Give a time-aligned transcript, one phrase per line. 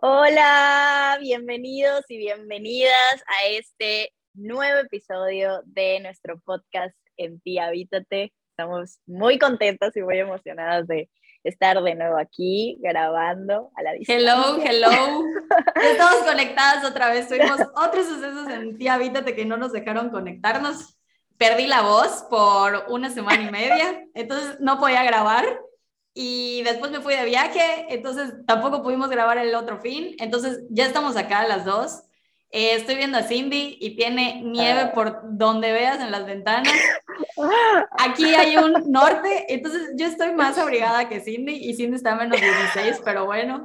[0.00, 8.32] Hola, bienvenidos y bienvenidas a este nuevo episodio de nuestro podcast En Ti Habítate.
[8.50, 11.10] Estamos muy contentas y muy emocionadas de
[11.42, 14.34] estar de nuevo aquí grabando a la distancia.
[14.34, 15.24] Hello, hello.
[15.82, 17.26] Estamos conectadas otra vez.
[17.26, 20.96] Tuvimos otros sucesos en Ti Habítate que no nos dejaron conectarnos.
[21.38, 25.44] Perdí la voz por una semana y media, entonces no podía grabar
[26.14, 30.86] y después me fui de viaje, entonces tampoco pudimos grabar el otro fin, entonces ya
[30.86, 32.02] estamos acá las dos.
[32.50, 34.92] Eh, estoy viendo a Cindy y tiene nieve ah.
[34.94, 36.72] por donde veas en las ventanas.
[37.98, 42.16] Aquí hay un norte, entonces yo estoy más abrigada que Cindy y Cindy está a
[42.16, 43.64] menos 16, pero bueno.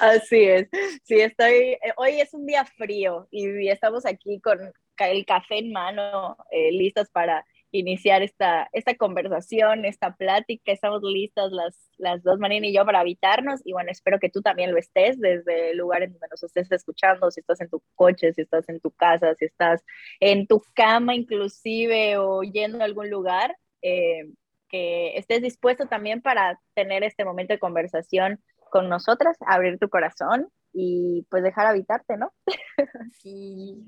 [0.00, 0.68] Así es,
[1.04, 4.58] sí, estoy, eh, hoy es un día frío y estamos aquí con
[4.98, 10.70] el café en mano, eh, listas para iniciar esta, esta conversación, esta plática.
[10.70, 13.60] Estamos listas las, las dos, Marina y yo, para habitarnos.
[13.64, 16.70] Y bueno, espero que tú también lo estés desde el lugar en donde nos estés
[16.70, 19.82] escuchando, si estás en tu coche, si estás en tu casa, si estás
[20.20, 23.56] en tu cama inclusive o yendo a algún lugar.
[23.80, 24.30] Eh,
[24.68, 30.48] que estés dispuesto también para tener este momento de conversación con nosotras, abrir tu corazón
[30.72, 32.32] y pues dejar habitarte, ¿no?
[33.12, 33.82] Sí.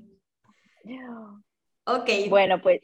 [1.87, 2.09] Ok.
[2.29, 2.81] Bueno, pues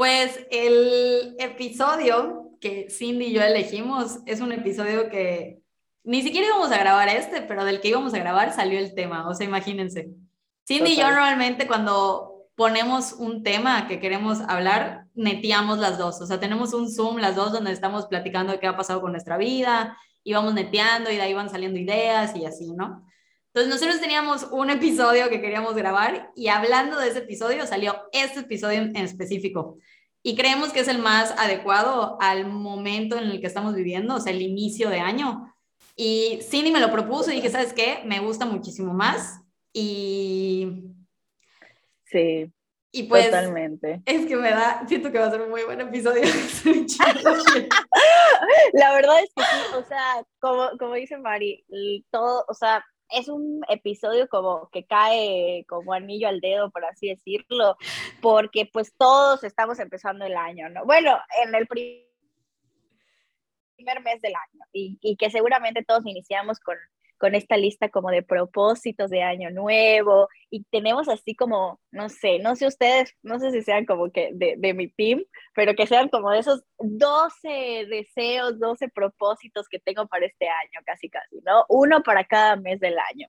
[0.00, 5.60] pues el episodio que Cindy y yo elegimos es un episodio que
[6.04, 9.28] ni siquiera íbamos a grabar este, pero del que íbamos a grabar salió el tema,
[9.28, 10.08] o sea, imagínense.
[10.66, 16.26] Cindy y yo normalmente cuando ponemos un tema que queremos hablar, neteamos las dos, o
[16.26, 19.36] sea, tenemos un Zoom las dos donde estamos platicando de qué ha pasado con nuestra
[19.36, 23.04] vida, y vamos neteando y de ahí van saliendo ideas y así, ¿no?
[23.52, 28.40] Entonces nosotros teníamos un episodio que queríamos grabar y hablando de ese episodio salió este
[28.40, 29.76] episodio en específico.
[30.22, 34.20] Y creemos que es el más adecuado al momento en el que estamos viviendo, o
[34.20, 35.54] sea, el inicio de año.
[35.96, 38.02] Y Cindy me lo propuso y dije, ¿sabes qué?
[38.04, 39.40] Me gusta muchísimo más.
[39.72, 40.84] Y...
[42.04, 42.52] Sí.
[42.92, 44.02] Y pues, totalmente.
[44.04, 46.22] Es que me da, siento que va a ser un muy buen episodio.
[48.72, 51.64] La verdad es que sí, o sea, como, como dice Mari,
[52.10, 57.08] todo, o sea, es un episodio como que cae como anillo al dedo, por así
[57.08, 57.76] decirlo,
[58.20, 60.84] porque pues todos estamos empezando el año, ¿no?
[60.84, 62.06] Bueno, en el primer
[64.02, 66.76] mes del año y, y que seguramente todos iniciamos con
[67.20, 72.38] con esta lista como de propósitos de año nuevo y tenemos así como, no sé,
[72.38, 75.22] no sé ustedes, no sé si sean como que de, de mi team,
[75.54, 80.80] pero que sean como de esos 12 deseos, 12 propósitos que tengo para este año,
[80.86, 81.66] casi casi, ¿no?
[81.68, 83.28] Uno para cada mes del año.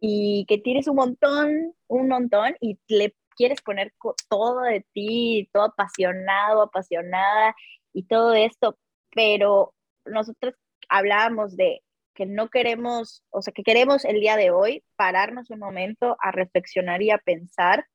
[0.00, 3.92] Y, que tienes un montón, un montón y le quieres poner
[4.30, 7.54] todo de ti, todo apasionado, apasionada
[7.92, 8.78] y todo esto,
[9.14, 9.74] pero
[10.06, 10.54] nosotros
[10.88, 11.82] hablábamos de
[12.14, 16.30] que no queremos, o sea, que queremos el día de hoy pararnos un momento a
[16.30, 17.86] reflexionar y a pensar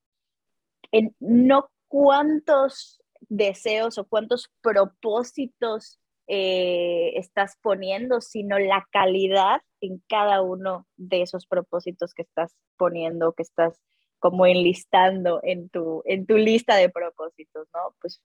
[0.92, 10.42] en no cuántos deseos o cuántos propósitos eh, estás poniendo, sino la calidad en cada
[10.42, 13.80] uno de esos propósitos que estás poniendo, que estás
[14.20, 17.96] como enlistando en tu, en tu lista de propósitos, ¿no?
[18.02, 18.22] Pues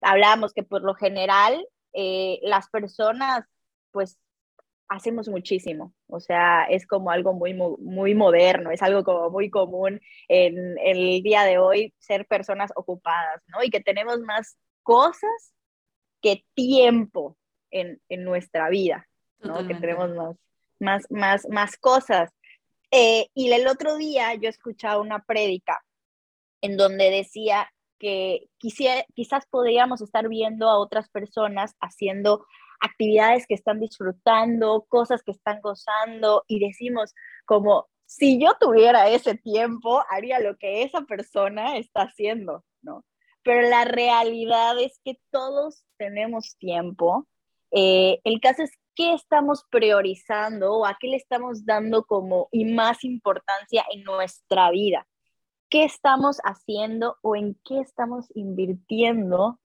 [0.00, 3.44] hablamos que por lo general eh, las personas
[3.90, 4.18] pues
[4.90, 10.00] hacemos muchísimo, o sea, es como algo muy, muy moderno, es algo como muy común
[10.28, 13.62] en, el día de hoy ser personas ocupadas, ¿no?
[13.62, 15.54] Y que tenemos más cosas
[16.20, 17.36] que tiempo
[17.70, 19.08] en, nuestra vida,
[19.38, 19.64] ¿no?
[19.64, 20.36] Que tenemos más,
[20.80, 22.30] más, más, más cosas.
[22.90, 25.80] Eh, y el otro día yo escuchaba una prédica
[26.62, 27.70] en donde decía
[28.00, 32.44] que quizás podríamos estar viendo a otras personas haciendo
[32.80, 37.14] actividades que están disfrutando, cosas que están gozando y decimos
[37.44, 43.04] como, si yo tuviera ese tiempo, haría lo que esa persona está haciendo, ¿no?
[43.42, 47.26] Pero la realidad es que todos tenemos tiempo.
[47.70, 52.64] Eh, el caso es qué estamos priorizando o a qué le estamos dando como y
[52.64, 55.06] más importancia en nuestra vida.
[55.68, 59.60] ¿Qué estamos haciendo o en qué estamos invirtiendo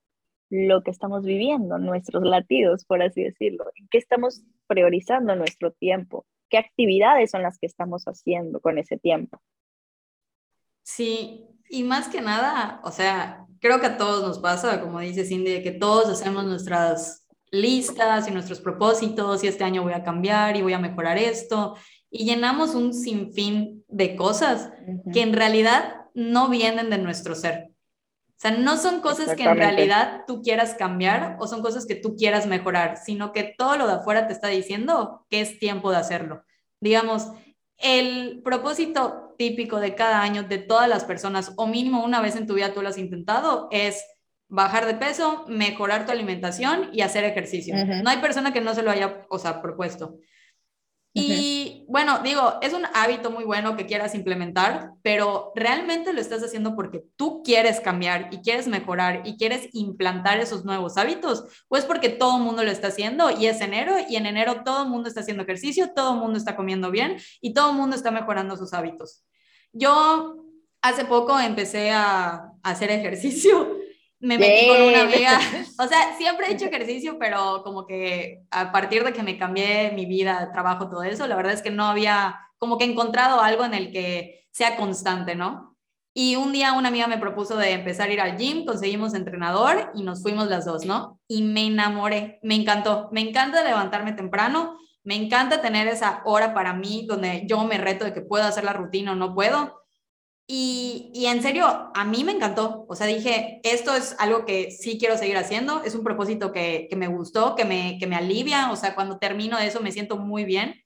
[0.55, 6.25] lo que estamos viviendo, nuestros latidos, por así decirlo, en qué estamos priorizando nuestro tiempo,
[6.49, 9.41] qué actividades son las que estamos haciendo con ese tiempo.
[10.83, 15.25] Sí, y más que nada, o sea, creo que a todos nos pasa, como dice
[15.25, 20.55] Cindy, que todos hacemos nuestras listas y nuestros propósitos y este año voy a cambiar
[20.55, 21.75] y voy a mejorar esto
[22.09, 24.71] y llenamos un sinfín de cosas
[25.11, 27.74] que en realidad no vienen de nuestro ser.
[28.37, 31.95] O sea, no son cosas que en realidad tú quieras cambiar o son cosas que
[31.95, 35.89] tú quieras mejorar, sino que todo lo de afuera te está diciendo que es tiempo
[35.91, 36.43] de hacerlo.
[36.81, 37.31] digamos,
[37.77, 42.45] el propósito típico de cada año de todas las personas, o mínimo una vez en
[42.45, 44.05] tu vida tú lo has intentado, es
[44.47, 47.75] bajar de peso, mejorar tu alimentación y hacer ejercicio.
[48.03, 50.17] No hay persona que no se lo haya, o sea, propuesto.
[51.17, 56.43] Y bueno, digo, es un hábito muy bueno que quieras implementar, pero realmente lo estás
[56.43, 61.77] haciendo porque tú quieres cambiar y quieres mejorar y quieres implantar esos nuevos hábitos, o
[61.77, 64.83] es porque todo el mundo lo está haciendo y es enero y en enero todo
[64.83, 67.95] el mundo está haciendo ejercicio, todo el mundo está comiendo bien y todo el mundo
[67.95, 69.23] está mejorando sus hábitos.
[69.71, 70.43] Yo
[70.81, 73.84] hace poco empecé a, a hacer ejercicio
[74.25, 75.39] me metí con una amiga.
[75.77, 79.91] O sea, siempre he hecho ejercicio, pero como que a partir de que me cambié
[79.93, 83.65] mi vida, trabajo, todo eso, la verdad es que no había como que encontrado algo
[83.65, 85.75] en el que sea constante, ¿no?
[86.13, 89.91] Y un día una amiga me propuso de empezar a ir al gym, conseguimos entrenador
[89.93, 91.19] y nos fuimos las dos, ¿no?
[91.27, 96.73] Y me enamoré, me encantó, me encanta levantarme temprano, me encanta tener esa hora para
[96.73, 99.84] mí donde yo me reto de que puedo hacer la rutina o no puedo
[100.47, 102.85] y, y, en serio, a mí me encantó.
[102.87, 105.81] O sea, dije, esto es algo que sí quiero seguir haciendo.
[105.83, 108.71] Es un propósito que, que me gustó, que me, que me alivia.
[108.71, 110.83] O sea, cuando termino eso me siento muy bien.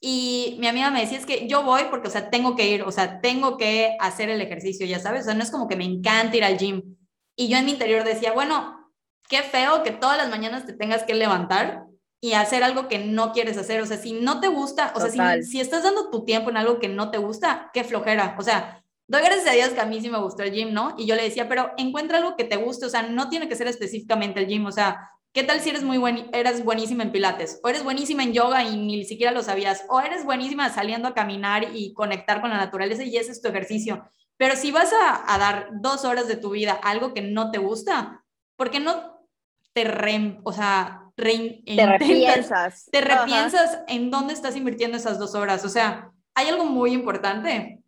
[0.00, 2.82] Y mi amiga me decía, es que yo voy porque, o sea, tengo que ir,
[2.82, 5.22] o sea, tengo que hacer el ejercicio, ya sabes.
[5.22, 6.96] O sea, no es como que me encanta ir al gym.
[7.36, 8.90] Y yo en mi interior decía, bueno,
[9.28, 11.84] qué feo que todas las mañanas te tengas que levantar
[12.22, 13.82] y hacer algo que no quieres hacer.
[13.82, 16.56] O sea, si no te gusta, o sea, si, si, estás dando tu tiempo en
[16.56, 18.36] algo que no te gusta, qué flojera.
[18.38, 20.94] O sea, doy gracias a Dios que a mí sí me gustó el gym, ¿no?
[20.96, 23.56] Y yo le decía, pero encuentra algo que te guste, o sea, no tiene que
[23.56, 27.12] ser específicamente el gym, o sea, ¿qué tal si eres muy buen, eres buenísima en
[27.12, 27.60] pilates?
[27.62, 31.14] O eres buenísima en yoga y ni siquiera lo sabías, o eres buenísima saliendo a
[31.14, 34.08] caminar y conectar con la naturaleza y ese es tu ejercicio.
[34.36, 37.58] Pero si vas a, dar dos horas de tu vida a algo que no te
[37.58, 38.24] gusta,
[38.56, 39.28] ¿por qué no
[39.72, 42.88] te, re, o sea, te repiensas?
[42.90, 45.64] Te repiensas en dónde estás invirtiendo esas dos horas.
[45.64, 47.83] O sea, hay algo muy importante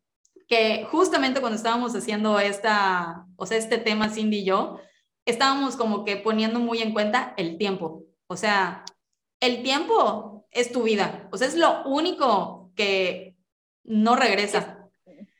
[0.48, 4.78] que justamente cuando estábamos haciendo esta, o sea, este tema Cindy y yo,
[5.24, 8.04] estábamos como que poniendo muy en cuenta el tiempo.
[8.28, 8.84] O sea,
[9.40, 11.28] el tiempo es tu vida.
[11.32, 13.36] O sea, es lo único que
[13.84, 14.76] no regresa.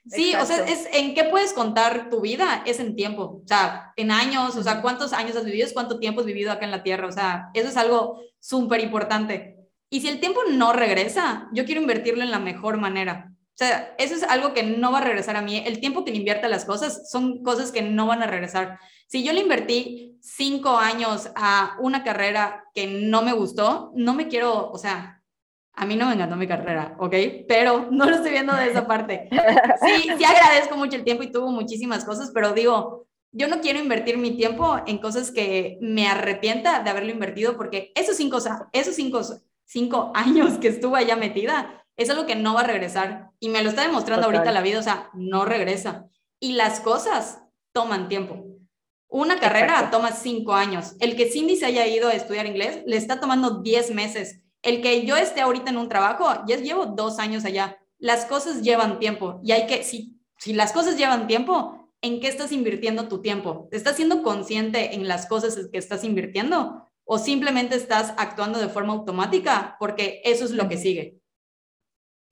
[0.08, 3.92] Sí, o sea, es en qué puedes contar tu vida, es en tiempo, o sea,
[3.96, 6.84] en años, o sea, cuántos años has vivido, cuánto tiempo has vivido acá en la
[6.84, 9.56] Tierra, o sea, eso es algo súper importante.
[9.90, 13.32] Y si el tiempo no regresa, yo quiero invertirlo en la mejor manera.
[13.56, 15.62] O sea, eso es algo que no va a regresar a mí.
[15.64, 18.78] El tiempo que le invierta a las cosas son cosas que no van a regresar.
[19.06, 24.28] Si yo le invertí cinco años a una carrera que no me gustó, no me
[24.28, 25.22] quiero, o sea,
[25.72, 27.14] a mí no me encantó mi carrera, ¿ok?
[27.48, 29.30] Pero no lo estoy viendo de esa parte.
[29.86, 33.78] Sí, sí agradezco mucho el tiempo y tuvo muchísimas cosas, pero digo, yo no quiero
[33.78, 38.36] invertir mi tiempo en cosas que me arrepienta de haberlo invertido porque esos cinco,
[38.72, 39.22] esos cinco,
[39.64, 43.30] cinco años que estuve allá metida es algo que no va a regresar.
[43.40, 46.08] Y me lo está demostrando ahorita la vida, o sea, no regresa.
[46.40, 48.44] Y las cosas toman tiempo.
[49.08, 50.94] Una carrera toma cinco años.
[51.00, 54.40] El que Cindy se haya ido a estudiar inglés le está tomando diez meses.
[54.62, 57.78] El que yo esté ahorita en un trabajo, ya llevo dos años allá.
[57.98, 62.28] Las cosas llevan tiempo y hay que, si, si las cosas llevan tiempo, ¿en qué
[62.28, 63.68] estás invirtiendo tu tiempo?
[63.70, 66.90] ¿Estás siendo consciente en las cosas que estás invirtiendo?
[67.04, 69.76] ¿O simplemente estás actuando de forma automática?
[69.78, 71.20] Porque eso es lo que sigue.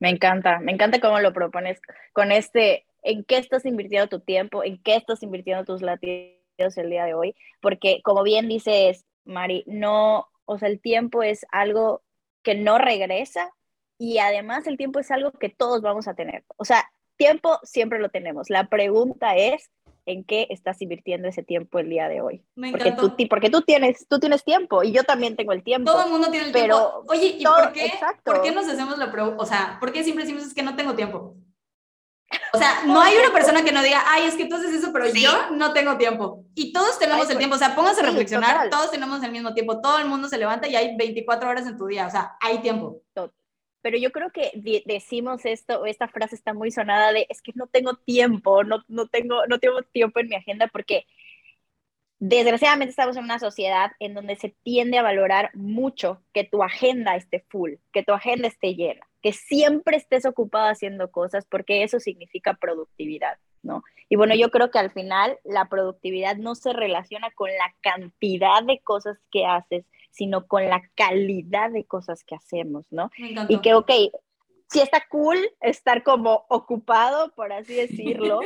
[0.04, 1.80] Me encanta, me encanta cómo lo propones
[2.12, 6.90] con este, en qué estás invirtiendo tu tiempo, en qué estás invirtiendo tus latidos el
[6.90, 12.02] día de hoy, porque como bien dices, Mari, no, o sea, el tiempo es algo
[12.42, 13.50] que no regresa
[13.96, 16.44] y además el tiempo es algo que todos vamos a tener.
[16.58, 16.84] O sea,
[17.16, 18.50] tiempo siempre lo tenemos.
[18.50, 19.70] La pregunta es,
[20.06, 22.44] en qué estás invirtiendo ese tiempo el día de hoy.
[22.54, 25.90] Me porque tú, porque tú tienes, tú tienes tiempo y yo también tengo el tiempo.
[25.90, 27.04] Todo el mundo tiene el pero tiempo.
[27.08, 27.92] Oye, ¿y por, qué,
[28.24, 29.42] por qué nos hacemos la pregunta?
[29.42, 31.36] O sea, ¿por qué siempre decimos es que no tengo tiempo?
[32.52, 34.92] O sea, no hay una persona que no diga, ay, es que tú haces eso,
[34.92, 36.44] pero yo no tengo tiempo.
[36.54, 37.56] Y todos tenemos el pues, tiempo.
[37.56, 39.80] O sea, pónganse a reflexionar, todos tenemos el mismo tiempo.
[39.80, 42.06] Todo el mundo se levanta y hay 24 horas en tu día.
[42.06, 43.00] O sea, hay tiempo
[43.84, 44.50] pero yo creo que
[44.86, 49.08] decimos esto, esta frase está muy sonada de, es que no tengo tiempo, no, no,
[49.08, 51.04] tengo, no tengo tiempo en mi agenda porque
[52.18, 57.14] desgraciadamente estamos en una sociedad en donde se tiende a valorar mucho que tu agenda
[57.14, 62.00] esté full, que tu agenda esté llena, que siempre estés ocupado haciendo cosas porque eso
[62.00, 63.82] significa productividad, ¿no?
[64.08, 68.62] Y bueno, yo creo que al final la productividad no se relaciona con la cantidad
[68.62, 69.84] de cosas que haces,
[70.14, 73.10] sino con la calidad de cosas que hacemos, ¿no?
[73.48, 73.90] Y que, ok,
[74.68, 78.40] sí está cool estar como ocupado, por así decirlo,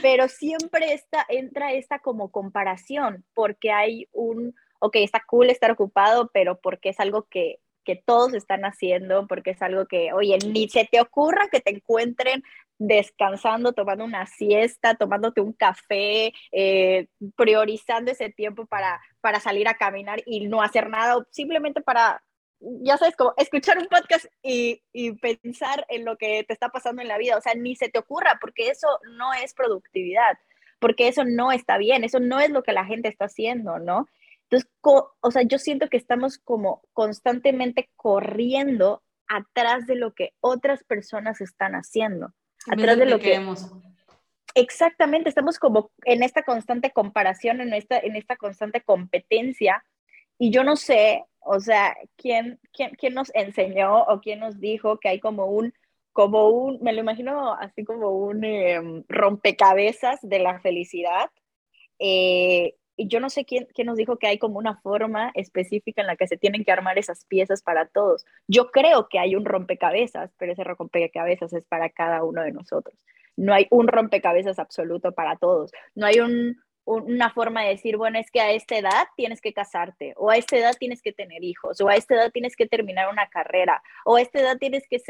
[0.00, 6.30] pero siempre está, entra esta como comparación, porque hay un, ok, está cool estar ocupado,
[6.32, 10.68] pero porque es algo que que todos están haciendo, porque es algo que, oye, ni
[10.68, 12.44] se te ocurra que te encuentren
[12.86, 19.74] descansando, tomando una siesta, tomándote un café, eh, priorizando ese tiempo para, para salir a
[19.74, 22.22] caminar y no hacer nada, simplemente para,
[22.60, 27.02] ya sabes, como escuchar un podcast y, y pensar en lo que te está pasando
[27.02, 27.36] en la vida.
[27.36, 30.38] O sea, ni se te ocurra, porque eso no es productividad,
[30.80, 34.08] porque eso no está bien, eso no es lo que la gente está haciendo, ¿no?
[34.50, 40.84] Entonces, o sea, yo siento que estamos como constantemente corriendo atrás de lo que otras
[40.84, 42.34] personas están haciendo,
[42.70, 43.70] atrás de lo que, queremos.
[44.54, 49.84] Exactamente, estamos como en esta constante comparación, en esta, en esta constante competencia,
[50.38, 54.98] y yo no sé, o sea, quién, quién, quién nos enseñó o quién nos dijo
[54.98, 55.72] que hay como un,
[56.12, 61.30] como un, me lo imagino así como un em, rompecabezas de la felicidad.
[61.98, 66.00] Eh, y yo no sé quién, quién, nos dijo que hay como una forma específica
[66.00, 68.24] en la que se tienen que armar esas piezas para todos.
[68.46, 72.96] Yo creo que hay un rompecabezas, pero ese rompecabezas es para cada uno de nosotros.
[73.36, 75.72] No hay un rompecabezas absoluto para todos.
[75.94, 79.52] No hay un, una forma de decir, bueno, es que a esta edad tienes que
[79.52, 82.66] casarte, o a esta edad tienes que tener hijos, o a esta edad tienes que
[82.66, 85.00] terminar una carrera, o a esta edad tienes que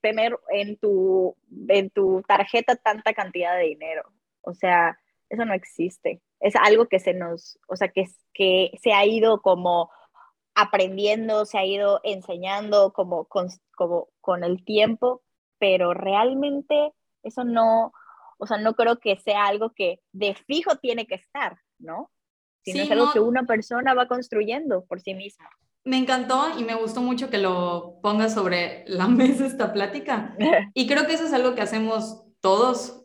[0.00, 1.36] tener en tu,
[1.68, 4.02] en tu tarjeta tanta cantidad de dinero.
[4.42, 4.98] O sea,
[5.30, 9.40] eso no existe es algo que se nos, o sea, que, que se ha ido
[9.40, 9.90] como
[10.54, 15.22] aprendiendo, se ha ido enseñando como con, como con el tiempo,
[15.58, 17.94] pero realmente eso no,
[18.36, 22.10] o sea, no creo que sea algo que de fijo tiene que estar, ¿no?
[22.62, 25.48] Sino es algo que una persona va construyendo por sí misma.
[25.82, 30.36] Me encantó y me gustó mucho que lo pongas sobre la mesa esta plática.
[30.74, 33.03] Y creo que eso es algo que hacemos todos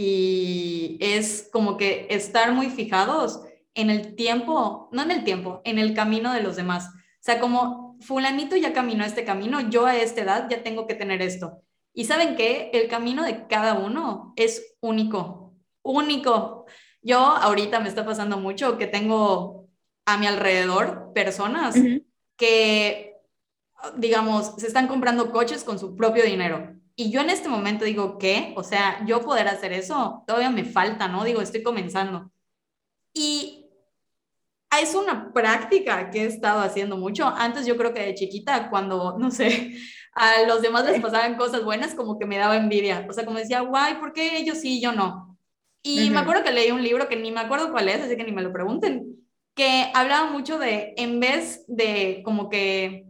[0.00, 3.40] y es como que estar muy fijados
[3.74, 6.86] en el tiempo, no en el tiempo, en el camino de los demás.
[6.86, 10.94] O sea, como fulanito ya caminó este camino, yo a esta edad ya tengo que
[10.94, 11.62] tener esto.
[11.92, 16.66] Y saben qué, el camino de cada uno es único, único.
[17.02, 19.66] Yo ahorita me está pasando mucho que tengo
[20.06, 21.74] a mi alrededor personas
[22.36, 23.16] que,
[23.96, 28.18] digamos, se están comprando coches con su propio dinero y yo en este momento digo,
[28.18, 28.52] ¿qué?
[28.56, 31.22] O sea, yo poder hacer eso, todavía me falta, ¿no?
[31.22, 32.32] Digo, estoy comenzando.
[33.14, 33.70] Y
[34.80, 37.24] es una práctica que he estado haciendo mucho.
[37.28, 39.76] Antes yo creo que de chiquita, cuando, no sé,
[40.12, 43.06] a los demás les pasaban cosas buenas, como que me daba envidia.
[43.08, 45.38] O sea, como decía, guay, ¿por qué ellos sí y yo no?
[45.84, 48.24] Y me acuerdo que leí un libro que ni me acuerdo cuál es, así que
[48.24, 49.24] ni me lo pregunten,
[49.54, 53.06] que hablaba mucho de, en vez de como que,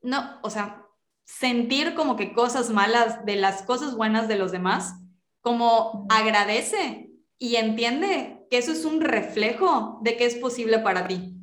[0.00, 0.85] no, o sea,
[1.26, 4.94] sentir como que cosas malas de las cosas buenas de los demás,
[5.42, 11.34] como agradece y entiende que eso es un reflejo de que es posible para ti.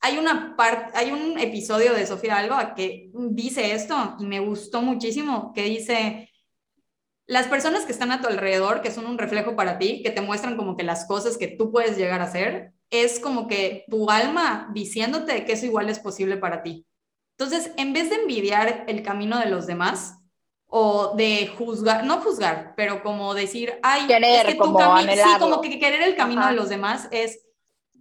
[0.00, 4.82] Hay, una parte, hay un episodio de Sofía Alba que dice esto y me gustó
[4.82, 6.30] muchísimo, que dice,
[7.26, 10.20] las personas que están a tu alrededor, que son un reflejo para ti, que te
[10.20, 14.10] muestran como que las cosas que tú puedes llegar a hacer, es como que tu
[14.10, 16.86] alma diciéndote que eso igual es posible para ti.
[17.38, 20.22] Entonces, en vez de envidiar el camino de los demás
[20.68, 25.38] o de juzgar, no juzgar, pero como decir, ay, querer, es que como camino, sí,
[25.38, 27.46] como que querer el camino de los demás es,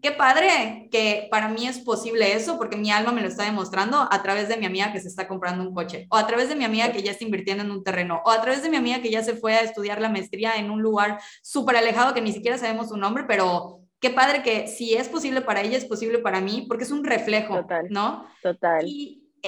[0.01, 4.07] qué padre que para mí es posible eso, porque mi alma me lo está demostrando
[4.09, 6.55] a través de mi amiga que se está comprando un coche, o a través de
[6.55, 9.01] mi amiga que ya está invirtiendo en un terreno, o a través de mi amiga
[9.01, 12.31] que ya se fue a estudiar la maestría en un lugar súper alejado que ni
[12.31, 16.19] siquiera sabemos su nombre, pero qué padre que si es posible para ella, es posible
[16.19, 18.25] para mí, porque es un reflejo, total, ¿no?
[18.41, 18.87] Total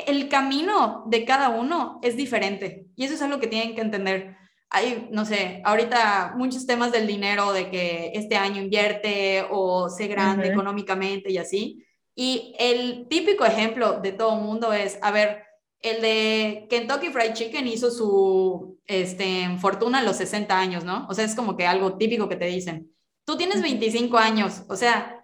[0.08, 4.36] el camino de cada uno es diferente y eso es algo que tienen que entender.
[4.70, 10.08] Hay, no sé, ahorita muchos temas del dinero, de que este año invierte o sé
[10.08, 11.86] grande económicamente y así.
[12.16, 15.44] Y el típico ejemplo de todo mundo es, a ver,
[15.82, 21.06] el de Kentucky Fried Chicken hizo su este, fortuna a los 60 años, ¿no?
[21.10, 22.92] O sea, es como que algo típico que te dicen.
[23.26, 25.17] Tú tienes 25 años, o sea,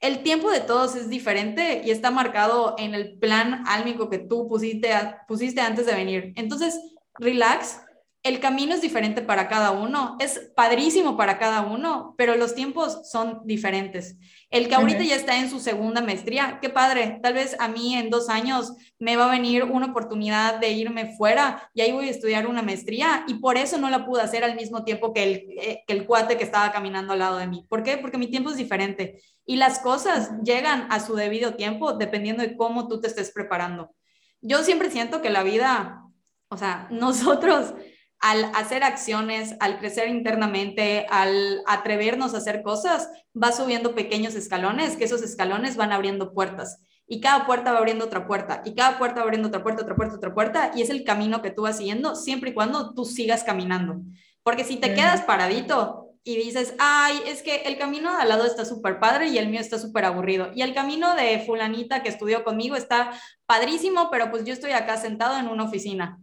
[0.00, 4.48] el tiempo de todos es diferente y está marcado en el plan álmico que tú
[4.48, 4.90] pusiste,
[5.26, 6.32] pusiste antes de venir.
[6.36, 6.78] Entonces,
[7.18, 7.80] relax,
[8.26, 13.08] el camino es diferente para cada uno, es padrísimo para cada uno, pero los tiempos
[13.08, 14.16] son diferentes.
[14.50, 17.94] El que ahorita ya está en su segunda maestría, qué padre, tal vez a mí
[17.94, 22.08] en dos años me va a venir una oportunidad de irme fuera y ahí voy
[22.08, 25.22] a estudiar una maestría y por eso no la pude hacer al mismo tiempo que
[25.22, 27.64] el, eh, que el cuate que estaba caminando al lado de mí.
[27.68, 27.96] ¿Por qué?
[27.96, 32.56] Porque mi tiempo es diferente y las cosas llegan a su debido tiempo dependiendo de
[32.56, 33.94] cómo tú te estés preparando.
[34.40, 36.02] Yo siempre siento que la vida,
[36.48, 37.72] o sea, nosotros
[38.20, 44.96] al hacer acciones, al crecer internamente, al atrevernos a hacer cosas, va subiendo pequeños escalones,
[44.96, 46.80] que esos escalones van abriendo puertas.
[47.08, 49.94] y cada puerta va abriendo otra puerta y cada puerta va abriendo otra puerta, otra
[49.94, 53.04] puerta, otra puerta y es el camino que tú vas siguiendo siempre y cuando tú
[53.04, 54.00] sigas caminando.
[54.42, 58.44] Porque si te quedas paradito y dices, ay, es que el camino de al lado
[58.44, 62.08] está súper padre y el mío está súper aburrido y el camino de fulanita que
[62.08, 63.12] estudió conmigo está
[63.46, 66.18] padrísimo, pero pues yo estoy acá sentado en una oficina.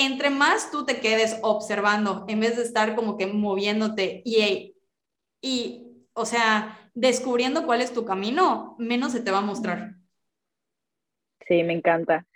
[0.00, 4.76] Entre más tú te quedes observando en vez de estar como que moviéndote y,
[5.42, 9.96] y o sea, descubriendo cuál es tu camino, menos se te va a mostrar.
[11.48, 12.26] Sí, me encanta.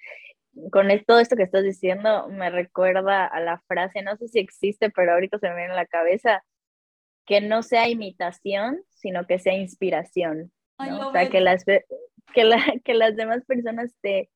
[0.70, 4.90] Con todo esto que estás diciendo, me recuerda a la frase, no sé si existe,
[4.90, 6.44] pero ahorita se me viene en la cabeza,
[7.26, 10.52] que no sea imitación, sino que sea inspiración.
[10.78, 11.84] O sea, que las, que,
[12.84, 14.30] que las demás personas te,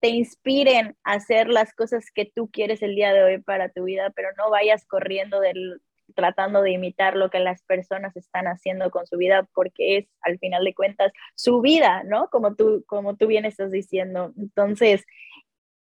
[0.00, 3.84] te inspiren a hacer las cosas que tú quieres el día de hoy para tu
[3.84, 5.80] vida, pero no vayas corriendo del,
[6.14, 10.38] tratando de imitar lo que las personas están haciendo con su vida, porque es al
[10.38, 12.28] final de cuentas su vida, ¿no?
[12.30, 14.32] Como tú, como tú bien estás diciendo.
[14.36, 15.04] Entonces,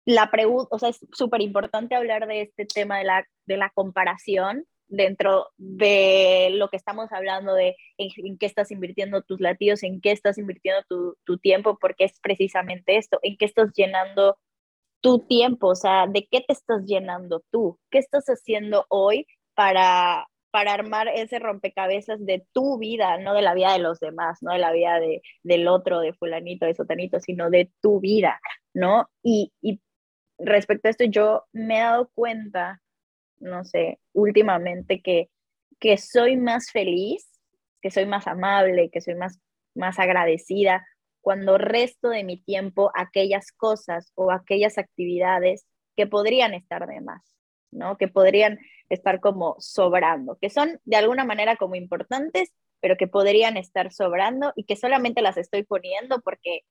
[0.06, 3.70] la pregunta, o sea, es súper importante hablar de este tema de la, de la
[3.70, 10.02] comparación dentro de lo que estamos hablando de en, qué estás invirtiendo tus latidos, en
[10.02, 14.38] qué estás invirtiendo tu, tu tiempo, porque es precisamente esto, en qué estás llenando
[15.02, 20.28] tu tiempo, o sea, de qué te estás llenando tú, qué estás haciendo hoy para,
[20.52, 24.52] para armar ese rompecabezas de tu vida, no de la vida de los demás, no
[24.52, 28.40] de la vida de, del otro, de fulanito, de sotanito, sino de tu vida,
[28.74, 29.10] ¿no?
[29.24, 29.82] Y, y
[30.38, 32.82] respecto a esto, yo me he dado cuenta,
[33.42, 35.30] no sé, últimamente que,
[35.80, 37.28] que soy más feliz,
[37.82, 39.40] que soy más amable, que soy más,
[39.76, 40.86] más agradecida
[41.22, 47.22] cuando resto de mi tiempo aquellas cosas o aquellas actividades que podrían estar de más,
[47.72, 47.98] ¿no?
[47.98, 53.56] Que podrían estar como sobrando, que son de alguna manera como importantes, pero que podrían
[53.58, 56.62] estar sobrando y que solamente las estoy poniendo porque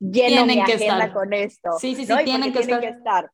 [0.00, 1.72] lleno mi agenda con esto.
[1.78, 3.30] Sí, sí, sí, tienen, que, estar.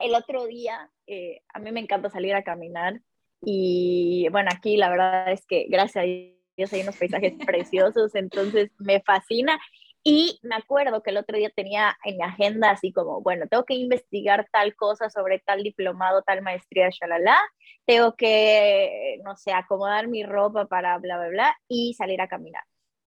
[0.00, 3.00] El otro día, eh, a mí me encanta salir a caminar
[3.42, 6.08] y bueno, aquí la verdad es que gracias a
[6.56, 9.58] Dios hay unos paisajes preciosos, entonces me fascina
[10.02, 13.64] y me acuerdo que el otro día tenía en mi agenda así como, bueno, tengo
[13.64, 17.36] que investigar tal cosa sobre tal diplomado, tal maestría, shalala,
[17.84, 22.62] tengo que, no sé, acomodar mi ropa para bla, bla, bla, y salir a caminar.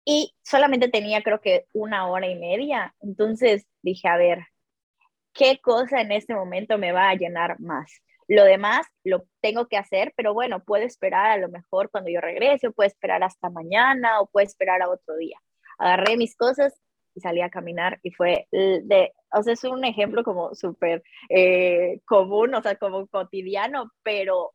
[0.04, 4.46] Y solamente tenía creo que una hora y media, entonces dije, a ver,
[5.32, 8.02] ¿qué cosa en este momento me va a llenar más?
[8.28, 12.20] Lo demás lo tengo que hacer, pero bueno, puedo esperar a lo mejor cuando yo
[12.20, 15.38] regrese, o puedo esperar hasta mañana, o puedo esperar a otro día
[15.82, 16.74] agarré mis cosas
[17.14, 22.00] y salí a caminar y fue de, o sea, es un ejemplo como súper eh,
[22.06, 24.54] común, o sea, como cotidiano, pero,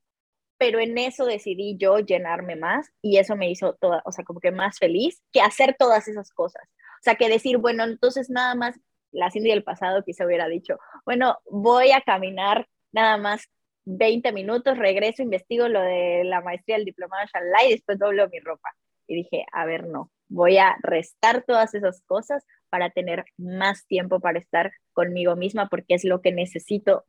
[0.58, 4.40] pero en eso decidí yo llenarme más y eso me hizo toda, o sea, como
[4.40, 6.64] que más feliz que hacer todas esas cosas.
[7.00, 8.80] O sea, que decir, bueno, entonces nada más,
[9.18, 13.50] la Cindy del pasado quizá hubiera dicho, bueno, voy a caminar nada más
[13.86, 18.40] 20 minutos, regreso, investigo lo de la maestría del diplomado Shanghai y después doblo mi
[18.40, 18.70] ropa.
[19.08, 24.20] Y dije, a ver, no, voy a restar todas esas cosas para tener más tiempo
[24.20, 27.06] para estar conmigo misma porque es lo que necesito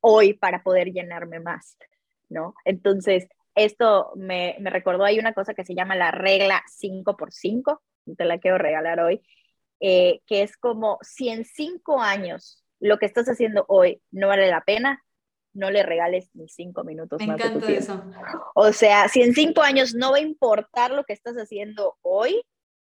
[0.00, 1.76] hoy para poder llenarme más,
[2.28, 2.54] ¿no?
[2.64, 7.32] Entonces, esto me, me recordó, hay una cosa que se llama la regla 5 por
[7.32, 7.82] 5,
[8.16, 9.20] te la quiero regalar hoy,
[9.84, 14.48] eh, que es como si en cinco años lo que estás haciendo hoy no vale
[14.48, 15.02] la pena,
[15.54, 17.38] no le regales ni cinco minutos Me más.
[17.38, 18.00] Me encanta eso.
[18.54, 22.44] O sea, si en cinco años no va a importar lo que estás haciendo hoy,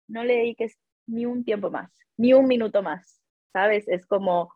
[0.10, 0.78] no le dediques
[1.08, 3.22] ni un tiempo más, ni un minuto más,
[3.54, 3.88] ¿sabes?
[3.88, 4.54] Es como,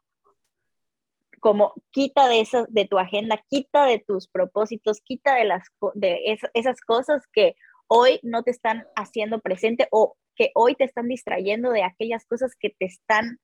[1.40, 6.38] como quita de, esas, de tu agenda, quita de tus propósitos, quita de, las, de
[6.54, 7.56] esas cosas que
[7.88, 12.54] hoy no te están haciendo presente o que hoy te están distrayendo de aquellas cosas
[12.60, 13.40] que te están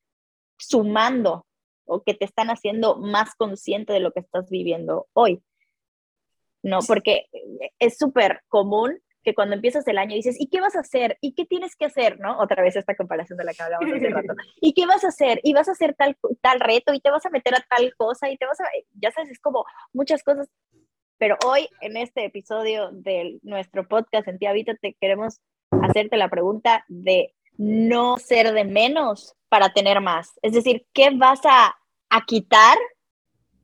[0.58, 1.46] sumando
[1.86, 5.42] o que te están haciendo más consciente de lo que estás viviendo hoy.
[6.64, 7.26] No, porque
[7.80, 11.18] es súper común que cuando empiezas el año dices, ¿y qué vas a hacer?
[11.22, 12.20] ¿Y qué tienes que hacer?
[12.20, 12.40] ¿No?
[12.40, 14.34] Otra vez esta comparación de la que hablábamos hace rato.
[14.62, 15.40] ¿Y qué vas a hacer?
[15.44, 18.30] Y vas a hacer tal, tal reto y te vas a meter a tal cosa
[18.30, 20.50] y te vas a, ya sabes, es como muchas cosas.
[21.18, 25.40] Pero hoy en este episodio de nuestro podcast en Tía Vita te queremos
[25.84, 30.40] hacerte la pregunta de no ser de menos para tener más.
[30.42, 31.76] Es decir, ¿qué vas a,
[32.10, 32.78] a quitar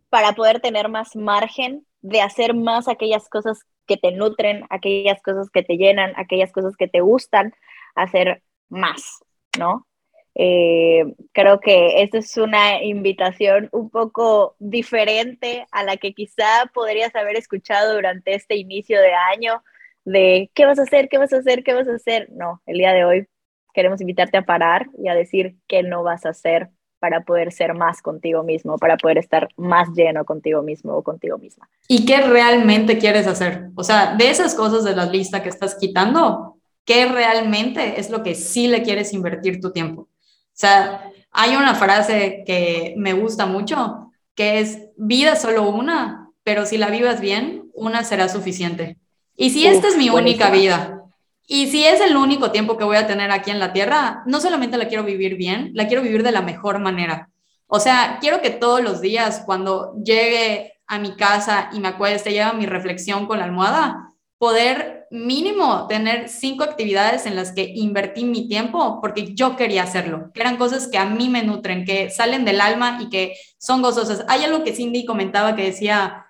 [0.09, 5.49] para poder tener más margen de hacer más aquellas cosas que te nutren, aquellas cosas
[5.49, 7.53] que te llenan, aquellas cosas que te gustan,
[7.95, 9.23] hacer más,
[9.57, 9.87] ¿no?
[10.35, 17.15] Eh, creo que esta es una invitación un poco diferente a la que quizá podrías
[17.15, 19.63] haber escuchado durante este inicio de año,
[20.07, 22.29] de qué vas a hacer, qué vas a hacer, qué vas a hacer.
[22.31, 23.27] No, el día de hoy
[23.73, 27.73] queremos invitarte a parar y a decir qué no vas a hacer para poder ser
[27.73, 31.69] más contigo mismo, para poder estar más lleno contigo mismo o contigo misma.
[31.87, 33.69] ¿Y qué realmente quieres hacer?
[33.75, 38.23] O sea, de esas cosas de la lista que estás quitando, ¿qué realmente es lo
[38.23, 40.03] que sí le quieres invertir tu tiempo?
[40.03, 40.09] O
[40.53, 46.77] sea, hay una frase que me gusta mucho, que es vida solo una, pero si
[46.77, 48.97] la vivas bien, una será suficiente.
[49.37, 51.03] Y si esta es mi única vida,
[51.47, 54.41] y si es el único tiempo que voy a tener aquí en la Tierra, no
[54.41, 57.29] solamente la quiero vivir bien, la quiero vivir de la mejor manera.
[57.67, 62.31] O sea, quiero que todos los días, cuando llegue a mi casa y me acueste,
[62.31, 68.25] llegue mi reflexión con la almohada, poder mínimo tener cinco actividades en las que invertí
[68.25, 72.09] mi tiempo porque yo quería hacerlo, que eran cosas que a mí me nutren, que
[72.09, 74.25] salen del alma y que son gozosas.
[74.27, 76.26] Hay algo que Cindy comentaba que decía,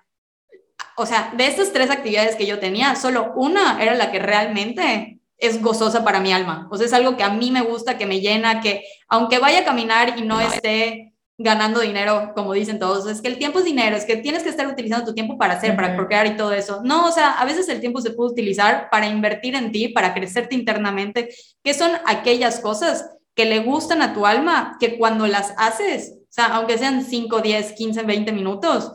[0.98, 5.20] o sea, de estas tres actividades que yo tenía, solo una era la que realmente
[5.38, 6.68] es gozosa para mi alma.
[6.70, 9.60] O sea, es algo que a mí me gusta, que me llena, que aunque vaya
[9.60, 13.64] a caminar y no esté ganando dinero, como dicen todos, es que el tiempo es
[13.64, 16.52] dinero, es que tienes que estar utilizando tu tiempo para hacer, para procrear y todo
[16.52, 16.80] eso.
[16.82, 20.14] No, o sea, a veces el tiempo se puede utilizar para invertir en ti, para
[20.14, 21.28] crecerte internamente,
[21.62, 26.26] que son aquellas cosas que le gustan a tu alma, que cuando las haces, o
[26.28, 28.92] sea, aunque sean 5, 10, 15, 20 minutos,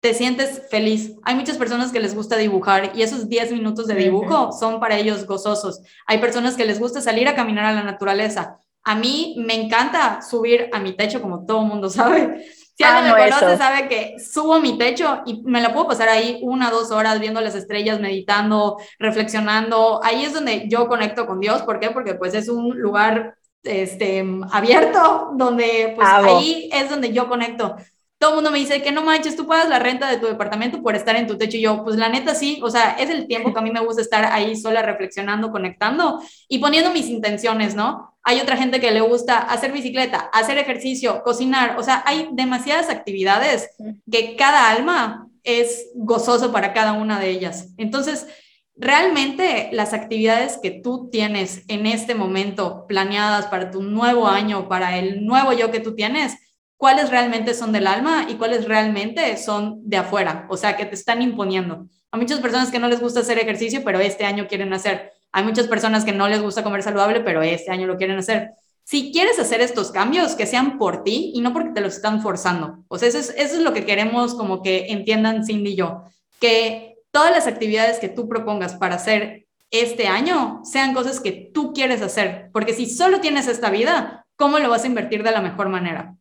[0.00, 1.16] te sientes feliz.
[1.24, 4.96] Hay muchas personas que les gusta dibujar y esos 10 minutos de dibujo son para
[4.96, 5.80] ellos gozosos.
[6.06, 8.58] Hay personas que les gusta salir a caminar a la naturaleza.
[8.84, 12.46] A mí me encanta subir a mi techo, como todo mundo sabe.
[12.76, 16.08] Si alguien me conoce, sabe que subo a mi techo y me la puedo pasar
[16.08, 20.00] ahí una, dos horas viendo las estrellas, meditando, reflexionando.
[20.04, 21.62] Ahí es donde yo conecto con Dios.
[21.62, 21.90] ¿Por qué?
[21.90, 23.34] Porque pues es un lugar
[23.64, 27.74] este, abierto, donde pues ahí es donde yo conecto
[28.18, 30.82] todo el mundo me dice que no manches, tú pagas la renta de tu departamento
[30.82, 31.56] por estar en tu techo.
[31.56, 33.80] Y yo, pues la neta sí, o sea, es el tiempo que a mí me
[33.80, 38.18] gusta estar ahí sola reflexionando, conectando y poniendo mis intenciones, ¿no?
[38.24, 42.90] Hay otra gente que le gusta hacer bicicleta, hacer ejercicio, cocinar, o sea, hay demasiadas
[42.90, 43.70] actividades
[44.10, 47.68] que cada alma es gozoso para cada una de ellas.
[47.78, 48.26] Entonces,
[48.74, 54.98] realmente las actividades que tú tienes en este momento planeadas para tu nuevo año, para
[54.98, 56.36] el nuevo yo que tú tienes,
[56.78, 60.94] cuáles realmente son del alma y cuáles realmente son de afuera, o sea, que te
[60.94, 61.86] están imponiendo.
[62.10, 65.12] Hay muchas personas que no les gusta hacer ejercicio, pero este año quieren hacer.
[65.32, 68.52] Hay muchas personas que no les gusta comer saludable, pero este año lo quieren hacer.
[68.84, 72.22] Si quieres hacer estos cambios, que sean por ti y no porque te los están
[72.22, 72.84] forzando.
[72.88, 76.04] O sea, eso es, eso es lo que queremos como que entiendan Cindy y yo,
[76.40, 81.72] que todas las actividades que tú propongas para hacer este año sean cosas que tú
[81.74, 85.42] quieres hacer, porque si solo tienes esta vida, ¿cómo lo vas a invertir de la
[85.42, 86.14] mejor manera?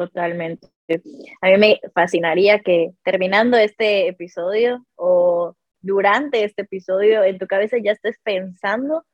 [0.00, 0.68] Totalmente.
[1.42, 7.76] A mí me fascinaría que terminando este episodio o durante este episodio en tu cabeza
[7.76, 9.04] ya estés pensando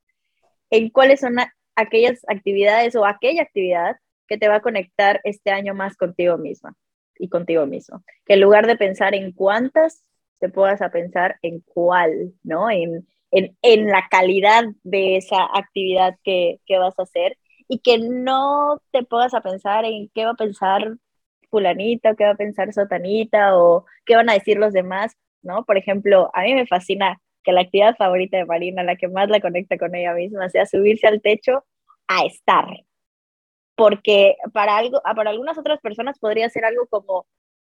[0.71, 1.39] en cuáles son
[1.75, 3.97] aquellas actividades o aquella actividad
[4.29, 6.77] que te va a conectar este año más contigo misma
[7.19, 8.05] y contigo mismo.
[8.25, 10.05] Que en lugar de pensar en cuántas,
[10.39, 12.71] te puedas a pensar en cuál, ¿no?
[12.71, 17.37] En, en, en la calidad de esa actividad que, que vas a hacer
[17.69, 20.97] y que no te pongas a pensar en qué va a pensar
[21.51, 25.65] fulanita, qué va a pensar sotanita o qué van a decir los demás, ¿no?
[25.65, 29.29] Por ejemplo, a mí me fascina que la actividad favorita de Marina, la que más
[29.31, 31.65] la conecta con ella misma, sea subirse al techo
[32.09, 32.67] a estar.
[33.77, 37.27] Porque para, algo, para algunas otras personas podría ser algo como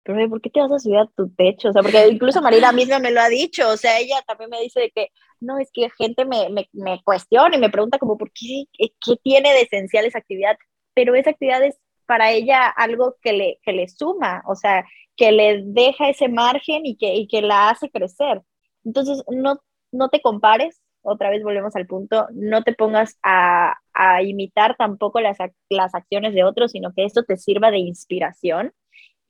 [0.05, 1.71] pero ¿por qué te vas a subir a tu techo?
[1.71, 4.61] O sea, porque incluso Marina misma me lo ha dicho, o sea, ella también me
[4.61, 5.09] dice que,
[5.40, 9.17] no, es que gente me, me, me cuestiona y me pregunta como, ¿por qué, qué
[9.23, 10.57] tiene de esencial esa actividad?
[10.95, 14.85] Pero esa actividad es para ella algo que le, que le suma, o sea,
[15.17, 18.43] que le deja ese margen y que, y que la hace crecer.
[18.85, 19.59] Entonces, no,
[19.90, 25.21] no te compares, otra vez volvemos al punto, no te pongas a, a imitar tampoco
[25.21, 25.38] las,
[25.71, 28.73] las acciones de otros, sino que esto te sirva de inspiración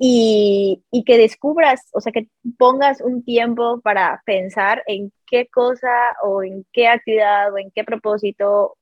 [0.06, 5.88] y, y, que descubras, o sea, que pongas un tiempo para pensar en qué cosa
[6.22, 8.76] o en qué actividad o en qué propósito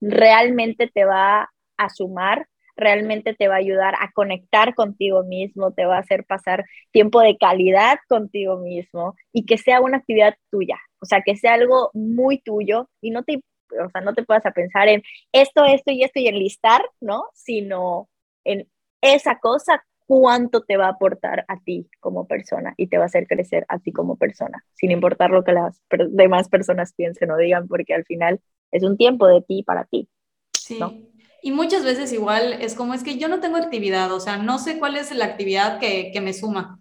[0.00, 2.46] realmente te va a sumar,
[2.76, 7.20] realmente te va a ayudar a conectar contigo mismo, te va a hacer pasar tiempo
[7.20, 11.90] de calidad contigo mismo y que sea una actividad tuya, o sea, que sea algo
[11.94, 15.90] muy tuyo y no te, o sea, no te puedas a pensar en esto, esto
[15.90, 17.24] y esto y enlistar, ¿no?
[17.34, 18.08] Sino
[18.44, 18.68] en
[19.00, 23.06] esa cosa cuánto te va a aportar a ti como persona y te va a
[23.06, 27.36] hacer crecer a ti como persona, sin importar lo que las demás personas piensen o
[27.36, 28.40] digan, porque al final
[28.72, 30.08] es un tiempo de ti para ti.
[30.54, 30.80] Sí.
[31.42, 34.58] Y muchas veces igual es como es que yo no tengo actividad, o sea, no
[34.58, 36.80] sé cuál es la actividad que, que me suma.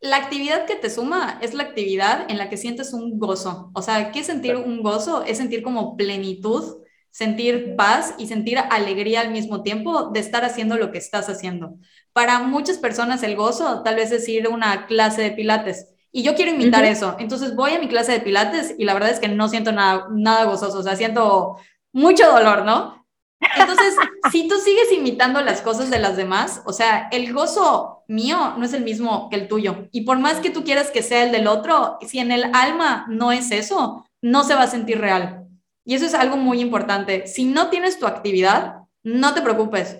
[0.00, 3.72] La actividad que te suma es la actividad en la que sientes un gozo.
[3.74, 5.24] O sea, ¿qué es sentir un gozo?
[5.24, 6.83] Es sentir como plenitud
[7.14, 11.76] sentir paz y sentir alegría al mismo tiempo de estar haciendo lo que estás haciendo.
[12.12, 15.94] Para muchas personas el gozo tal vez es ir a una clase de pilates.
[16.10, 17.14] Y yo quiero imitar eso.
[17.20, 20.08] Entonces voy a mi clase de pilates y la verdad es que no siento nada,
[20.10, 21.56] nada gozoso, o sea, siento
[21.92, 23.06] mucho dolor, ¿no?
[23.38, 23.94] Entonces,
[24.32, 28.64] si tú sigues imitando las cosas de las demás, o sea, el gozo mío no
[28.64, 29.86] es el mismo que el tuyo.
[29.92, 33.06] Y por más que tú quieras que sea el del otro, si en el alma
[33.08, 35.43] no es eso, no se va a sentir real.
[35.84, 37.26] Y eso es algo muy importante.
[37.26, 39.98] Si no tienes tu actividad, no te preocupes.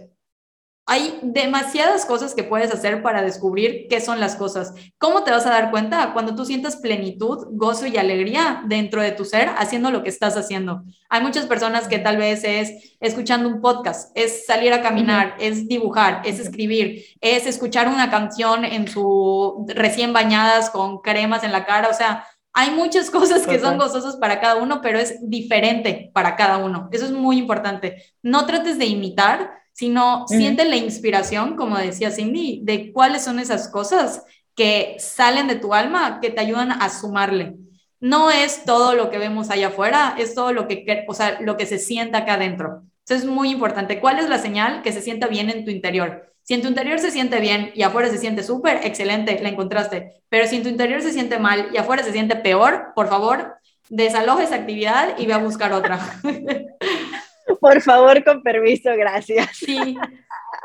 [0.86, 4.74] Hay demasiadas cosas que puedes hacer para descubrir qué son las cosas.
[4.98, 6.12] ¿Cómo te vas a dar cuenta?
[6.12, 10.36] Cuando tú sientas plenitud, gozo y alegría dentro de tu ser haciendo lo que estás
[10.36, 10.82] haciendo.
[11.08, 15.68] Hay muchas personas que tal vez es escuchando un podcast, es salir a caminar, es
[15.68, 21.64] dibujar, es escribir, es escuchar una canción en su recién bañadas con cremas en la
[21.64, 21.88] cara.
[21.88, 26.36] O sea, hay muchas cosas que son gozosas para cada uno, pero es diferente para
[26.36, 26.88] cada uno.
[26.92, 28.02] Eso es muy importante.
[28.22, 33.68] No trates de imitar sino siente la inspiración, como decía Cindy, de cuáles son esas
[33.68, 37.56] cosas que salen de tu alma que te ayudan a sumarle.
[37.98, 41.56] No es todo lo que vemos allá afuera, es todo lo que, o sea, lo
[41.56, 42.84] que se sienta acá adentro.
[43.04, 43.98] Eso es muy importante.
[43.98, 46.32] ¿Cuál es la señal que se sienta bien en tu interior?
[46.44, 50.22] Si en tu interior se siente bien y afuera se siente súper, excelente, la encontraste.
[50.28, 53.54] Pero si en tu interior se siente mal y afuera se siente peor, por favor,
[53.88, 55.98] desaloja esa actividad y ve a buscar otra.
[57.60, 59.56] Por favor, con permiso, gracias.
[59.56, 59.96] Sí.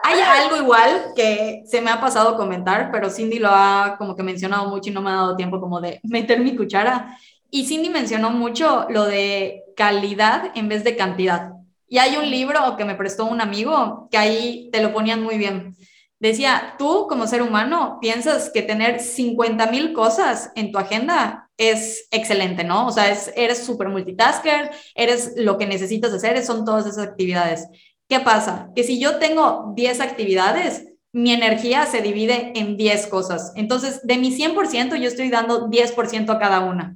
[0.03, 4.23] Hay algo igual que se me ha pasado comentar, pero Cindy lo ha como que
[4.23, 7.17] mencionado mucho y no me ha dado tiempo como de meter mi cuchara.
[7.49, 11.53] Y Cindy mencionó mucho lo de calidad en vez de cantidad.
[11.89, 15.37] Y hay un libro que me prestó un amigo que ahí te lo ponían muy
[15.37, 15.75] bien.
[16.19, 22.07] Decía, tú como ser humano piensas que tener 50 mil cosas en tu agenda es
[22.11, 22.87] excelente, ¿no?
[22.87, 27.67] O sea, es, eres súper multitasker, eres lo que necesitas hacer, son todas esas actividades.
[28.09, 28.69] ¿Qué pasa?
[28.75, 33.53] Que si yo tengo 10 actividades, mi energía se divide en 10 cosas.
[33.55, 36.95] Entonces, de mi 100%, yo estoy dando 10% a cada una.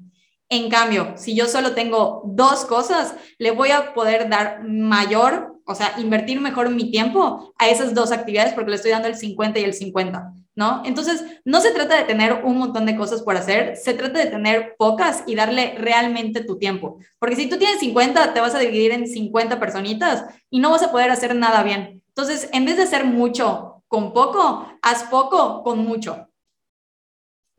[0.53, 5.73] En cambio, si yo solo tengo dos cosas, le voy a poder dar mayor, o
[5.73, 9.57] sea, invertir mejor mi tiempo a esas dos actividades porque le estoy dando el 50
[9.57, 10.31] y el 50.
[10.53, 10.83] ¿no?
[10.85, 14.27] Entonces, no se trata de tener un montón de cosas por hacer, se trata de
[14.27, 16.99] tener pocas y darle realmente tu tiempo.
[17.17, 20.83] Porque si tú tienes 50, te vas a dividir en 50 personitas y no vas
[20.83, 22.03] a poder hacer nada bien.
[22.09, 26.27] Entonces, en vez de hacer mucho con poco, haz poco con mucho.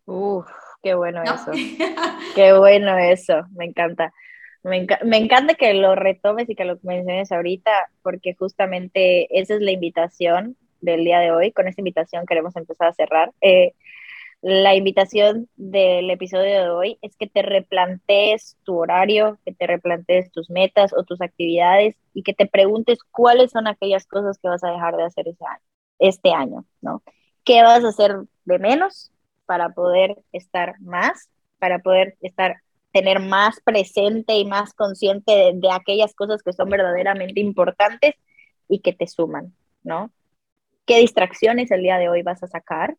[0.07, 0.47] Uf,
[0.85, 1.51] qué bueno eso.
[2.37, 4.13] qué bueno eso, me encanta.
[4.63, 7.71] Me, me, encanta que lo retomes y que lo menciones ahorita,
[8.03, 11.53] porque justamente esa es la invitación del día de hoy.
[11.53, 13.33] Con esta invitación queremos empezar a cerrar.
[13.41, 13.73] Eh,
[14.43, 20.31] la invitación del episodio de hoy es que te replantees tu horario, que te replantees
[20.33, 24.63] tus metas o tus actividades y que te preguntes cuáles son aquellas cosas que vas
[24.63, 25.65] a dejar de hacer ese año,
[25.99, 27.03] este año, ¿no?
[27.43, 29.14] ¿Qué vas a hacer de menos
[29.47, 31.29] para poder estar más,
[31.59, 32.57] para poder estar
[32.93, 38.15] tener más presente y más consciente de, aquellas cosas que son verdaderamente importantes
[38.69, 39.53] y que te suman,
[39.83, 40.13] ¿no?
[40.87, 42.97] qué distracciones el día de hoy vas a sacar,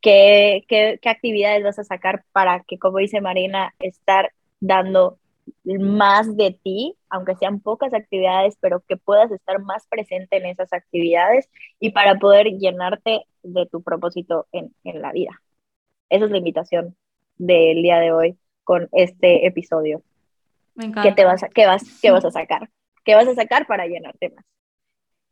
[0.00, 5.18] qué, qué, qué actividades vas a sacar para que, como dice Marina, estar dando
[5.64, 10.72] más de ti, aunque sean pocas actividades, pero que puedas estar más presente en esas
[10.72, 11.48] actividades
[11.80, 15.40] y para poder llenarte de tu propósito en, en la vida.
[16.08, 16.96] Esa es la invitación
[17.36, 20.02] del día de hoy con este episodio.
[20.74, 21.08] Me encanta.
[21.08, 22.70] ¿Qué, te vas a, qué, vas, ¿Qué vas a sacar?
[23.04, 24.44] ¿Qué vas a sacar para llenarte más?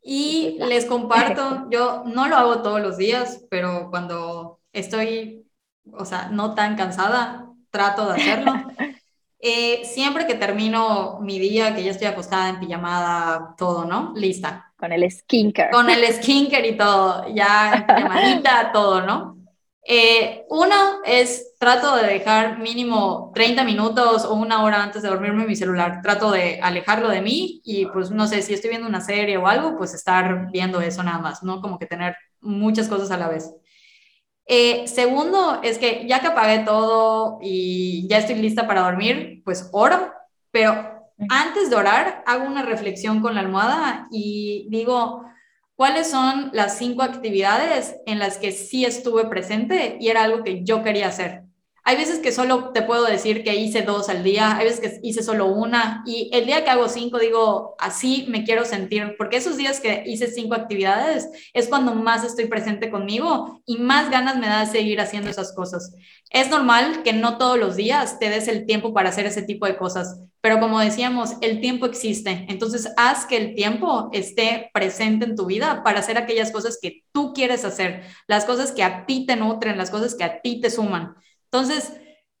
[0.03, 5.45] Y les comparto, yo no lo hago todos los días, pero cuando estoy,
[5.91, 8.53] o sea, no tan cansada, trato de hacerlo.
[9.43, 14.13] Eh, siempre que termino mi día, que ya estoy acostada en pijamada, todo, ¿no?
[14.15, 14.71] Lista.
[14.77, 15.71] Con el skincare.
[15.71, 19.41] Con el skincare y todo, ya en pijamadita, todo, ¿no?
[19.83, 20.75] Eh, uno
[21.05, 26.01] es, trato de dejar mínimo 30 minutos o una hora antes de dormirme mi celular.
[26.03, 29.47] Trato de alejarlo de mí y pues no sé, si estoy viendo una serie o
[29.47, 31.61] algo, pues estar viendo eso nada más, ¿no?
[31.61, 33.51] Como que tener muchas cosas a la vez.
[34.45, 39.69] Eh, segundo, es que ya que apagué todo y ya estoy lista para dormir, pues
[39.71, 40.11] oro,
[40.51, 40.73] pero
[41.29, 45.23] antes de orar hago una reflexión con la almohada y digo,
[45.75, 50.63] cuáles son las cinco actividades en las que sí estuve presente y era algo que
[50.63, 51.43] yo quería hacer.
[51.83, 54.99] Hay veces que solo te puedo decir que hice dos al día, hay veces que
[55.01, 59.37] hice solo una y el día que hago cinco digo, así me quiero sentir, porque
[59.37, 64.37] esos días que hice cinco actividades es cuando más estoy presente conmigo y más ganas
[64.37, 65.95] me da de seguir haciendo esas cosas.
[66.29, 69.65] Es normal que no todos los días te des el tiempo para hacer ese tipo
[69.65, 75.25] de cosas, pero como decíamos, el tiempo existe, entonces haz que el tiempo esté presente
[75.25, 79.05] en tu vida para hacer aquellas cosas que tú quieres hacer, las cosas que a
[79.07, 81.15] ti te nutren, las cosas que a ti te suman.
[81.51, 81.93] Entonces,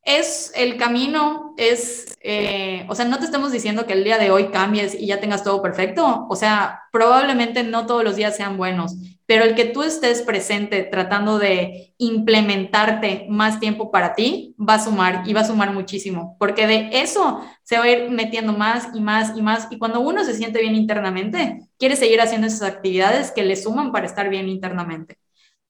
[0.03, 4.31] es el camino, es, eh, o sea, no te estamos diciendo que el día de
[4.31, 8.57] hoy cambies y ya tengas todo perfecto, o sea, probablemente no todos los días sean
[8.57, 8.95] buenos,
[9.27, 14.83] pero el que tú estés presente tratando de implementarte más tiempo para ti, va a
[14.83, 18.87] sumar y va a sumar muchísimo, porque de eso se va a ir metiendo más
[18.95, 22.63] y más y más, y cuando uno se siente bien internamente, quiere seguir haciendo esas
[22.63, 25.19] actividades que le suman para estar bien internamente.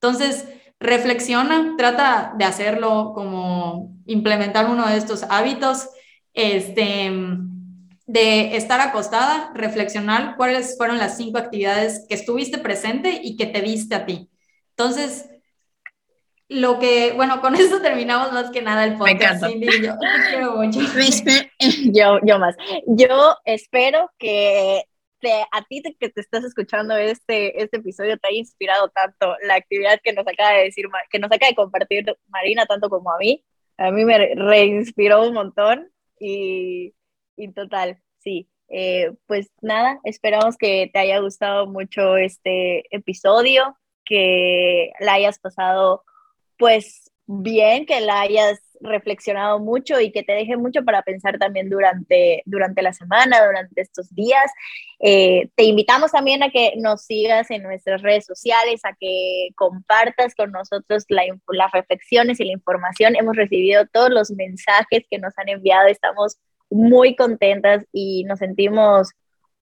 [0.00, 0.46] Entonces,
[0.82, 5.88] reflexiona, trata de hacerlo como implementar uno de estos hábitos,
[6.34, 7.10] este,
[8.06, 13.62] de estar acostada, reflexionar cuáles fueron las cinco actividades que estuviste presente y que te
[13.62, 14.28] diste a ti.
[14.70, 15.28] Entonces,
[16.48, 19.42] lo que, bueno, con esto terminamos más que nada el podcast.
[19.42, 19.94] Me Cindy, yo,
[21.92, 22.56] yo, yo más.
[22.86, 24.82] Yo espero que
[25.30, 30.00] a ti que te estás escuchando este, este episodio te haya inspirado tanto la actividad
[30.02, 33.44] que nos acaba de decir, que nos acaba de compartir Marina, tanto como a mí.
[33.76, 36.94] A mí me reinspiró un montón y,
[37.36, 38.48] y total, sí.
[38.68, 46.04] Eh, pues nada, esperamos que te haya gustado mucho este episodio, que la hayas pasado
[46.56, 51.70] pues bien, que la hayas reflexionado mucho y que te deje mucho para pensar también
[51.70, 54.50] durante, durante la semana, durante estos días.
[55.00, 60.34] Eh, te invitamos también a que nos sigas en nuestras redes sociales, a que compartas
[60.34, 63.16] con nosotros las reflexiones y la información.
[63.16, 66.38] Hemos recibido todos los mensajes que nos han enviado, estamos
[66.70, 69.10] muy contentas y nos sentimos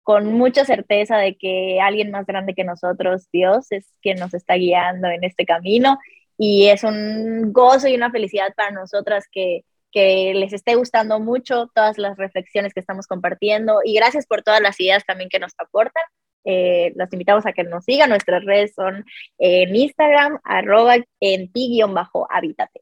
[0.03, 4.55] con mucha certeza de que alguien más grande que nosotros, Dios, es quien nos está
[4.55, 5.99] guiando en este camino
[6.43, 11.71] y es un gozo y una felicidad para nosotras que, que les esté gustando mucho
[11.75, 15.53] todas las reflexiones que estamos compartiendo y gracias por todas las ideas también que nos
[15.59, 16.03] aportan.
[16.45, 18.09] Eh, los invitamos a que nos sigan.
[18.09, 19.05] Nuestras redes son
[19.37, 22.81] en Instagram, arroba en ti-habítate.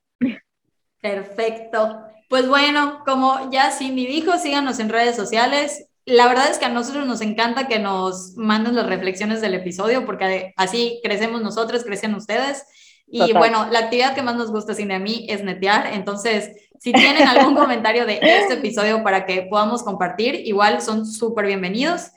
[1.03, 2.05] Perfecto.
[2.29, 5.88] Pues bueno, como ya Cindy dijo, síganos en redes sociales.
[6.07, 10.07] La verdad es que a nosotros nos encanta que nos manden las reflexiones del episodio
[10.07, 12.64] porque así crecemos nosotros, crecen ustedes.
[13.11, 15.94] Y bueno, la actividad que más nos gusta sin a mí es netear.
[15.94, 21.47] Entonces, si tienen algún comentario de este episodio para que podamos compartir, igual son súper
[21.47, 22.11] bienvenidos.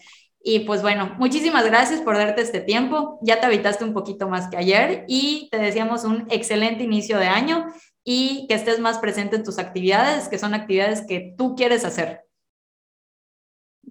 [0.43, 3.19] Y pues bueno, muchísimas gracias por darte este tiempo.
[3.21, 7.27] Ya te habitaste un poquito más que ayer y te deseamos un excelente inicio de
[7.27, 7.67] año
[8.03, 12.21] y que estés más presente en tus actividades, que son actividades que tú quieres hacer.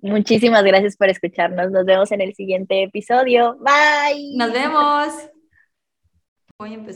[0.02, 1.70] Muchísimas gracias por escucharnos.
[1.70, 3.56] Nos vemos en el siguiente episodio.
[3.60, 4.36] Bye.
[4.36, 5.12] Nos vemos.
[6.60, 6.90] Voy a empezar.